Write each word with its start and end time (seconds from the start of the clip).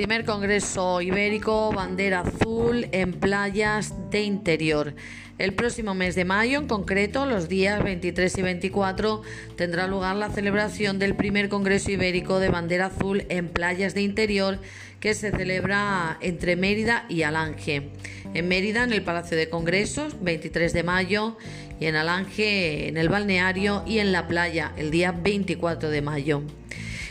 Primer 0.00 0.24
Congreso 0.24 1.02
Ibérico 1.02 1.72
Bandera 1.72 2.20
Azul 2.20 2.88
en 2.90 3.12
playas 3.12 3.92
de 4.10 4.22
interior. 4.22 4.94
El 5.36 5.52
próximo 5.52 5.92
mes 5.92 6.14
de 6.14 6.24
mayo, 6.24 6.58
en 6.58 6.68
concreto, 6.68 7.26
los 7.26 7.50
días 7.50 7.84
23 7.84 8.38
y 8.38 8.40
24, 8.40 9.20
tendrá 9.56 9.86
lugar 9.86 10.16
la 10.16 10.30
celebración 10.30 10.98
del 10.98 11.16
primer 11.16 11.50
Congreso 11.50 11.90
Ibérico 11.90 12.38
de 12.38 12.48
Bandera 12.48 12.86
Azul 12.86 13.26
en 13.28 13.48
playas 13.50 13.92
de 13.92 14.00
interior 14.00 14.58
que 15.00 15.12
se 15.12 15.32
celebra 15.32 16.16
entre 16.22 16.56
Mérida 16.56 17.04
y 17.10 17.24
Alange. 17.24 17.90
En 18.32 18.48
Mérida, 18.48 18.84
en 18.84 18.94
el 18.94 19.02
Palacio 19.02 19.36
de 19.36 19.50
Congresos, 19.50 20.16
23 20.22 20.72
de 20.72 20.82
mayo, 20.82 21.36
y 21.78 21.84
en 21.84 21.96
Alange, 21.96 22.88
en 22.88 22.96
el 22.96 23.10
balneario 23.10 23.84
y 23.86 23.98
en 23.98 24.12
la 24.12 24.26
playa, 24.26 24.72
el 24.78 24.90
día 24.90 25.12
24 25.12 25.90
de 25.90 26.00
mayo. 26.00 26.42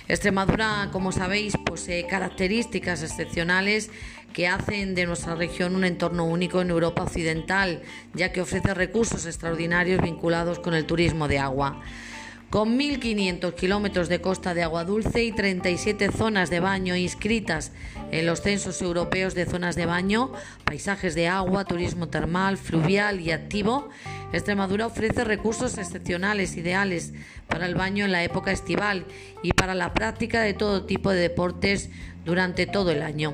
Extremadura, 0.10 0.90
como 0.92 1.12
sabéis, 1.12 1.56
posee 1.56 2.08
características 2.08 3.04
excepcionales 3.04 3.92
que 4.34 4.48
hacen 4.48 4.96
de 4.96 5.06
nuestra 5.06 5.36
región 5.36 5.76
un 5.76 5.84
entorno 5.84 6.26
único 6.26 6.62
en 6.62 6.72
Europa 6.72 7.04
Occidental, 7.04 7.84
ya 8.16 8.32
que 8.32 8.42
ofrece 8.42 8.74
recursos 8.74 9.28
extraordinarios 9.28 10.02
vinculados 10.02 10.58
con 10.58 10.74
el 10.74 10.88
turismo 10.88 11.28
de 11.28 11.38
agua. 11.38 11.84
Con 12.50 12.80
1.500 12.80 13.54
kilómetros 13.54 14.10
de 14.10 14.22
costa 14.22 14.56
de 14.56 14.64
agua 14.64 14.84
dulce 14.84 15.24
y 15.24 15.32
37 15.32 16.12
zonas 16.12 16.50
de 16.50 16.60
baño 16.60 16.96
inscritas 16.96 17.72
en 18.12 18.26
los 18.26 18.42
censos 18.42 18.82
europeos 18.82 19.36
de 19.36 19.46
zonas 19.46 19.76
de 19.76 19.86
baño, 19.86 20.32
paisajes 20.64 21.14
de 21.14 21.28
agua, 21.28 21.66
turismo 21.66 22.08
termal, 22.08 22.58
fluvial 22.58 23.22
y 23.22 23.32
activo, 23.32 23.90
Extremadura 24.32 24.86
ofrece 24.86 25.24
recursos 25.24 25.78
excepcionales 25.80 26.56
ideales 26.56 27.14
para 27.48 27.66
el 27.66 27.74
baño 27.74 28.06
en 28.06 28.12
la 28.12 28.24
época 28.24 28.52
estival 28.52 29.06
y 29.42 29.54
para 29.54 29.74
la 29.74 29.94
práctica 29.94 30.42
de 30.42 30.54
todo 30.54 30.86
tipo 30.86 31.10
de 31.10 31.22
deportes 31.22 31.90
durante 32.26 32.66
todo 32.66 32.92
el 32.92 33.02
año. 33.02 33.34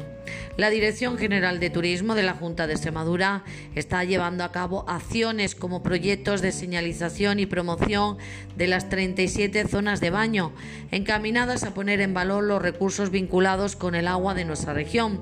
La 0.57 0.69
Dirección 0.69 1.17
General 1.17 1.59
de 1.59 1.69
Turismo 1.69 2.15
de 2.15 2.23
la 2.23 2.33
Junta 2.33 2.65
de 2.65 2.73
Extremadura 2.73 3.43
está 3.75 4.03
llevando 4.03 4.43
a 4.43 4.51
cabo 4.51 4.85
acciones 4.87 5.53
como 5.53 5.83
proyectos 5.83 6.41
de 6.41 6.51
señalización 6.51 7.39
y 7.39 7.45
promoción 7.45 8.17
de 8.55 8.67
las 8.67 8.89
37 8.89 9.67
zonas 9.67 9.99
de 9.99 10.09
baño, 10.11 10.53
encaminadas 10.91 11.63
a 11.63 11.73
poner 11.73 11.99
en 11.99 12.13
valor 12.13 12.43
los 12.43 12.61
recursos 12.61 13.11
vinculados 13.11 13.75
con 13.75 13.95
el 13.95 14.07
agua 14.07 14.33
de 14.33 14.45
nuestra 14.45 14.73
región, 14.73 15.21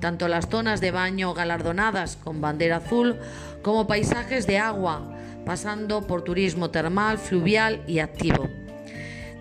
tanto 0.00 0.26
las 0.26 0.48
zonas 0.48 0.80
de 0.80 0.90
baño 0.90 1.32
galardonadas 1.32 2.16
con 2.16 2.40
bandera 2.40 2.78
azul 2.78 3.18
como 3.62 3.86
paisajes 3.86 4.46
de 4.48 4.58
agua, 4.58 5.16
pasando 5.46 6.06
por 6.06 6.22
turismo 6.22 6.70
termal, 6.70 7.18
fluvial 7.18 7.82
y 7.86 8.00
activo. 8.00 8.61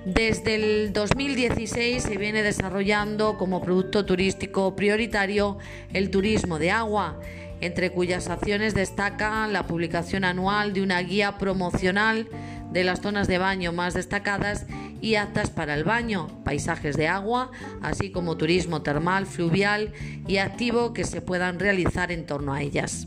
Desde 0.06 0.56
el 0.56 0.94
2016 0.94 2.02
se 2.02 2.18
viene 2.18 2.42
desarrollando 2.42 3.38
como 3.38 3.62
producto 3.62 4.04
turístico 4.04 4.76
prioritario 4.76 5.60
el 5.94 6.10
turismo 6.10 6.58
de 6.58 6.72
agua, 6.72 7.20
entre 7.60 7.92
cuyas 7.92 8.28
acciones 8.28 8.74
destaca 8.74 9.48
la 9.48 9.68
publicación 9.68 10.24
anual 10.24 10.74
de 10.74 10.82
una 10.82 11.00
guía 11.02 11.38
promocional 11.38 12.28
de 12.72 12.84
las 12.84 13.02
zonas 13.02 13.28
de 13.28 13.38
baño 13.38 13.74
más 13.74 13.94
destacadas 13.94 14.66
y 15.02 15.16
aptas 15.16 15.52
para 15.52 15.76
el 15.76 15.84
baño, 15.84 16.30
paisajes 16.44 16.98
de 16.98 17.08
agua, 17.08 17.52
así 17.84 18.12
como 18.12 18.38
turismo 18.38 18.82
termal, 18.82 19.28
fluvial 19.28 19.94
y 20.28 20.38
activo 20.38 20.94
que 20.94 21.04
se 21.04 21.22
puedan 21.22 21.60
realizar 21.60 22.12
en 22.12 22.26
torno 22.26 22.54
a 22.54 22.64
ellas. 22.64 23.06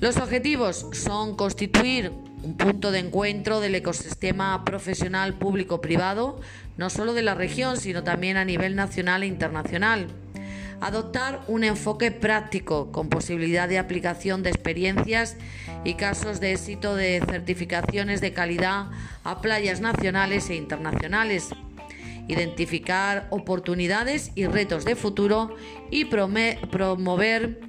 Los 0.00 0.16
objetivos 0.16 0.86
son 0.92 1.36
constituir 1.36 2.12
un 2.42 2.56
punto 2.56 2.90
de 2.90 3.00
encuentro 3.00 3.60
del 3.60 3.74
ecosistema 3.74 4.64
profesional 4.64 5.34
público-privado, 5.34 6.40
no 6.76 6.90
solo 6.90 7.14
de 7.14 7.22
la 7.22 7.34
región, 7.34 7.76
sino 7.76 8.04
también 8.04 8.36
a 8.36 8.44
nivel 8.44 8.76
nacional 8.76 9.22
e 9.22 9.26
internacional. 9.26 10.08
Adoptar 10.80 11.40
un 11.48 11.64
enfoque 11.64 12.10
práctico 12.10 12.92
con 12.92 13.08
posibilidad 13.08 13.68
de 13.68 13.78
aplicación 13.78 14.42
de 14.42 14.50
experiencias 14.50 15.36
y 15.84 15.94
casos 15.94 16.38
de 16.38 16.52
éxito 16.52 16.94
de 16.94 17.22
certificaciones 17.26 18.20
de 18.20 18.32
calidad 18.34 18.90
a 19.24 19.40
playas 19.40 19.80
nacionales 19.80 20.50
e 20.50 20.56
internacionales. 20.56 21.48
Identificar 22.28 23.26
oportunidades 23.30 24.32
y 24.34 24.46
retos 24.46 24.84
de 24.84 24.96
futuro 24.96 25.54
y 25.90 26.04
promover 26.04 27.60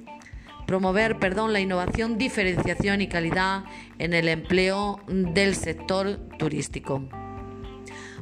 promover 0.68 1.18
perdón, 1.18 1.54
la 1.54 1.60
innovación, 1.60 2.18
diferenciación 2.18 3.00
y 3.00 3.08
calidad 3.08 3.64
en 3.98 4.12
el 4.12 4.28
empleo 4.28 5.00
del 5.08 5.56
sector 5.56 6.20
turístico. 6.38 7.08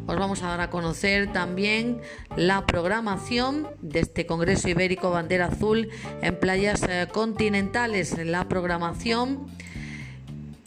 Os 0.07 0.17
vamos 0.17 0.45
a 0.45 0.63
a 0.63 0.71
conocer 0.71 1.33
también 1.33 2.01
la 2.37 2.65
programación 2.65 3.67
de 3.83 3.99
este 3.99 4.27
Congreso 4.27 4.69
Ibérico 4.69 5.11
Bandera 5.11 5.47
Azul 5.47 5.89
en 6.23 6.39
playas 6.39 6.85
eh, 6.85 7.09
continentales. 7.13 8.17
La 8.25 8.47
programación 8.47 9.49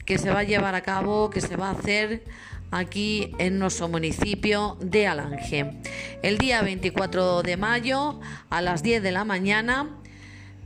que 0.04 0.18
se 0.18 0.32
va 0.32 0.40
a 0.40 0.44
llevar 0.44 0.76
a 0.76 0.82
cabo, 0.82 1.30
que 1.30 1.40
se 1.40 1.56
va 1.56 1.70
a 1.70 1.72
hacer 1.72 2.26
aquí 2.72 3.32
en 3.40 3.58
nuestro 3.58 3.88
municipio 3.88 4.78
de 4.82 5.08
Alange. 5.08 5.80
El 6.24 6.40
día 6.40 6.62
24 6.62 7.42
de 7.42 7.56
mayo 7.56 8.20
a 8.50 8.62
las 8.62 8.84
10 8.84 9.02
de 9.02 9.14
la 9.14 9.24
mañana 9.24 9.99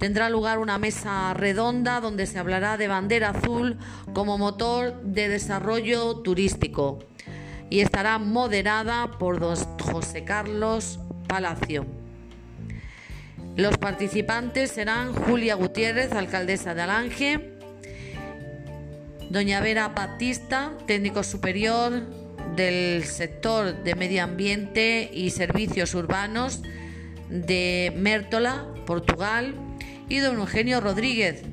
tendrá 0.03 0.29
lugar 0.29 0.59
una 0.59 0.77
mesa 0.77 1.33
redonda 1.33 2.01
donde 2.01 2.25
se 2.25 2.37
hablará 2.37 2.75
de 2.75 2.89
bandera 2.89 3.29
azul 3.29 3.77
como 4.11 4.37
motor 4.37 5.01
de 5.01 5.29
desarrollo 5.29 6.17
turístico 6.17 6.99
y 7.69 7.79
estará 7.79 8.17
moderada 8.17 9.11
por 9.17 9.39
don 9.39 9.55
José 9.79 10.25
Carlos 10.25 10.99
Palacio. 11.25 11.85
Los 13.55 13.77
participantes 13.77 14.71
serán 14.71 15.13
Julia 15.13 15.55
Gutiérrez, 15.55 16.11
alcaldesa 16.11 16.75
de 16.75 16.81
Alange, 16.81 17.53
doña 19.29 19.61
Vera 19.61 19.87
Batista, 19.87 20.73
técnico 20.85 21.23
superior 21.23 22.01
del 22.57 23.05
sector 23.05 23.81
de 23.85 23.95
medio 23.95 24.21
ambiente 24.25 25.09
y 25.13 25.29
servicios 25.29 25.93
urbanos 25.95 26.61
de 27.29 27.93
Mértola, 27.95 28.65
Portugal, 28.85 29.55
y 30.09 30.19
don 30.19 30.37
Eugenio 30.37 30.81
Rodríguez, 30.81 31.43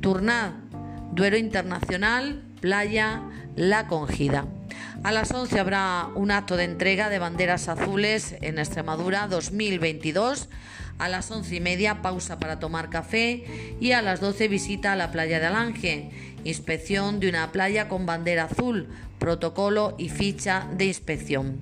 Turná, 0.00 0.64
Duero 1.12 1.36
Internacional, 1.36 2.42
Playa 2.60 3.22
La 3.56 3.86
Congida. 3.86 4.46
A 5.04 5.12
las 5.12 5.30
11 5.30 5.60
habrá 5.60 6.08
un 6.14 6.30
acto 6.30 6.56
de 6.56 6.64
entrega 6.64 7.08
de 7.08 7.18
banderas 7.18 7.68
azules 7.68 8.34
en 8.40 8.58
Extremadura 8.58 9.28
2022. 9.28 10.48
A 10.98 11.08
las 11.08 11.30
once 11.30 11.54
y 11.54 11.60
media 11.60 12.02
pausa 12.02 12.40
para 12.40 12.58
tomar 12.58 12.90
café 12.90 13.76
y 13.80 13.92
a 13.92 14.02
las 14.02 14.20
12 14.20 14.48
visita 14.48 14.92
a 14.92 14.96
la 14.96 15.12
playa 15.12 15.38
de 15.38 15.46
Alange, 15.46 16.10
inspección 16.42 17.20
de 17.20 17.28
una 17.28 17.52
playa 17.52 17.88
con 17.88 18.04
bandera 18.06 18.44
azul, 18.44 18.88
protocolo 19.20 19.94
y 19.96 20.08
ficha 20.08 20.68
de 20.76 20.86
inspección. 20.86 21.60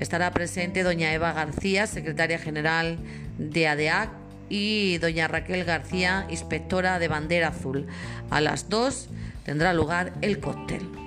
Estará 0.00 0.30
presente 0.32 0.82
doña 0.82 1.12
Eva 1.12 1.32
García, 1.32 1.86
secretaria 1.86 2.38
general 2.38 2.98
de 3.38 3.68
ADEAC, 3.68 4.25
y 4.48 4.98
doña 4.98 5.28
Raquel 5.28 5.64
García, 5.64 6.26
inspectora 6.30 6.98
de 6.98 7.08
bandera 7.08 7.48
azul. 7.48 7.86
A 8.30 8.40
las 8.40 8.68
2 8.68 9.08
tendrá 9.44 9.72
lugar 9.72 10.12
el 10.22 10.40
cóctel. 10.40 11.05